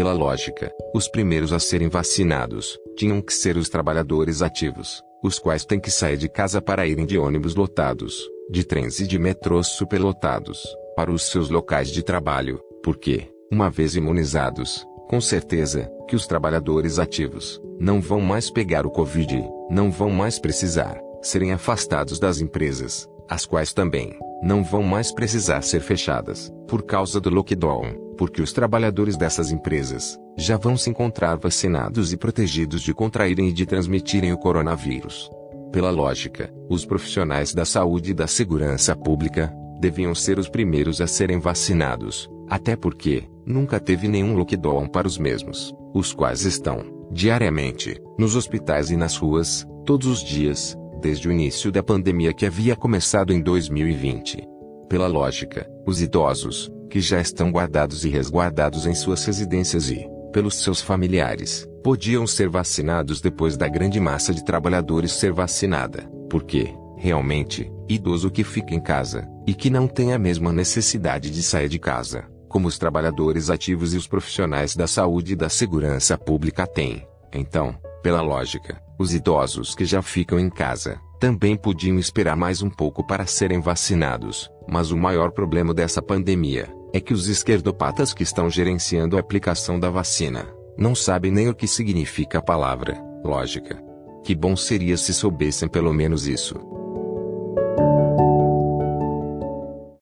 Pela 0.00 0.14
lógica, 0.14 0.72
os 0.94 1.08
primeiros 1.08 1.52
a 1.52 1.58
serem 1.58 1.86
vacinados 1.86 2.78
tinham 2.96 3.20
que 3.20 3.34
ser 3.34 3.58
os 3.58 3.68
trabalhadores 3.68 4.40
ativos, 4.40 5.02
os 5.22 5.38
quais 5.38 5.66
têm 5.66 5.78
que 5.78 5.90
sair 5.90 6.16
de 6.16 6.26
casa 6.26 6.58
para 6.62 6.86
irem 6.86 7.04
de 7.04 7.18
ônibus 7.18 7.54
lotados, 7.54 8.26
de 8.50 8.64
trens 8.64 8.98
e 8.98 9.06
de 9.06 9.18
metrôs 9.18 9.66
superlotados, 9.66 10.62
para 10.96 11.12
os 11.12 11.24
seus 11.24 11.50
locais 11.50 11.90
de 11.90 12.02
trabalho, 12.02 12.58
porque, 12.82 13.28
uma 13.52 13.68
vez 13.68 13.94
imunizados, 13.94 14.86
com 15.06 15.20
certeza, 15.20 15.92
que 16.08 16.16
os 16.16 16.26
trabalhadores 16.26 16.98
ativos 16.98 17.60
não 17.78 18.00
vão 18.00 18.22
mais 18.22 18.50
pegar 18.50 18.86
o 18.86 18.90
Covid, 18.90 19.46
não 19.68 19.90
vão 19.90 20.08
mais 20.08 20.38
precisar 20.38 20.98
serem 21.20 21.52
afastados 21.52 22.18
das 22.18 22.40
empresas, 22.40 23.06
as 23.28 23.44
quais 23.44 23.74
também 23.74 24.18
não 24.42 24.64
vão 24.64 24.82
mais 24.82 25.12
precisar 25.12 25.60
ser 25.60 25.80
fechadas 25.80 26.50
por 26.66 26.84
causa 26.84 27.20
do 27.20 27.28
lockdown, 27.28 28.09
porque 28.20 28.42
os 28.42 28.52
trabalhadores 28.52 29.16
dessas 29.16 29.50
empresas 29.50 30.20
já 30.36 30.58
vão 30.58 30.76
se 30.76 30.90
encontrar 30.90 31.38
vacinados 31.38 32.12
e 32.12 32.18
protegidos 32.18 32.82
de 32.82 32.92
contraírem 32.92 33.48
e 33.48 33.52
de 33.52 33.64
transmitirem 33.64 34.30
o 34.30 34.36
coronavírus. 34.36 35.30
Pela 35.72 35.90
lógica, 35.90 36.52
os 36.68 36.84
profissionais 36.84 37.54
da 37.54 37.64
saúde 37.64 38.10
e 38.10 38.14
da 38.14 38.26
segurança 38.26 38.94
pública 38.94 39.50
deviam 39.80 40.14
ser 40.14 40.38
os 40.38 40.50
primeiros 40.50 41.00
a 41.00 41.06
serem 41.06 41.38
vacinados, 41.38 42.28
até 42.46 42.76
porque 42.76 43.24
nunca 43.46 43.80
teve 43.80 44.06
nenhum 44.06 44.36
lockdown 44.36 44.86
para 44.86 45.08
os 45.08 45.16
mesmos, 45.16 45.74
os 45.94 46.12
quais 46.12 46.42
estão, 46.42 47.06
diariamente, 47.10 47.98
nos 48.18 48.36
hospitais 48.36 48.90
e 48.90 48.98
nas 48.98 49.16
ruas, 49.16 49.66
todos 49.86 50.06
os 50.06 50.22
dias, 50.22 50.76
desde 51.00 51.26
o 51.26 51.32
início 51.32 51.72
da 51.72 51.82
pandemia 51.82 52.34
que 52.34 52.44
havia 52.44 52.76
começado 52.76 53.32
em 53.32 53.40
2020. 53.40 54.46
Pela 54.90 55.06
lógica, 55.06 55.66
os 55.86 56.02
idosos, 56.02 56.70
que 56.90 57.00
já 57.00 57.20
estão 57.20 57.50
guardados 57.50 58.04
e 58.04 58.08
resguardados 58.10 58.84
em 58.84 58.94
suas 58.94 59.24
residências 59.24 59.88
e, 59.88 60.06
pelos 60.32 60.62
seus 60.62 60.82
familiares, 60.82 61.66
podiam 61.82 62.26
ser 62.26 62.48
vacinados 62.48 63.20
depois 63.20 63.56
da 63.56 63.68
grande 63.68 64.00
massa 64.00 64.34
de 64.34 64.44
trabalhadores 64.44 65.12
ser 65.12 65.32
vacinada, 65.32 66.10
porque, 66.28 66.74
realmente, 66.98 67.70
idoso 67.88 68.30
que 68.30 68.44
fica 68.44 68.74
em 68.74 68.80
casa, 68.80 69.26
e 69.46 69.54
que 69.54 69.70
não 69.70 69.86
tem 69.86 70.12
a 70.12 70.18
mesma 70.18 70.52
necessidade 70.52 71.30
de 71.30 71.42
sair 71.42 71.68
de 71.68 71.78
casa, 71.78 72.24
como 72.48 72.66
os 72.66 72.76
trabalhadores 72.76 73.48
ativos 73.48 73.94
e 73.94 73.96
os 73.96 74.08
profissionais 74.08 74.74
da 74.74 74.86
saúde 74.86 75.32
e 75.32 75.36
da 75.36 75.48
segurança 75.48 76.18
pública 76.18 76.66
têm. 76.66 77.06
Então, 77.32 77.74
pela 78.02 78.20
lógica, 78.20 78.82
os 78.98 79.14
idosos 79.14 79.74
que 79.74 79.84
já 79.84 80.02
ficam 80.02 80.38
em 80.38 80.50
casa 80.50 80.98
também 81.20 81.54
podiam 81.54 81.98
esperar 81.98 82.36
mais 82.36 82.62
um 82.62 82.70
pouco 82.70 83.06
para 83.06 83.26
serem 83.26 83.60
vacinados, 83.60 84.50
mas 84.68 84.90
o 84.90 84.96
maior 84.96 85.30
problema 85.30 85.72
dessa 85.74 86.00
pandemia 86.00 86.79
é 86.92 87.00
que 87.00 87.12
os 87.12 87.28
esquerdopatas 87.28 88.12
que 88.12 88.22
estão 88.22 88.50
gerenciando 88.50 89.16
a 89.16 89.20
aplicação 89.20 89.78
da 89.78 89.90
vacina 89.90 90.46
não 90.76 90.94
sabem 90.94 91.30
nem 91.30 91.48
o 91.48 91.54
que 91.54 91.68
significa 91.68 92.38
a 92.38 92.42
palavra 92.42 93.00
lógica. 93.24 93.82
Que 94.24 94.34
bom 94.34 94.56
seria 94.56 94.96
se 94.96 95.14
soubessem 95.14 95.68
pelo 95.68 95.92
menos 95.92 96.26
isso. 96.26 96.79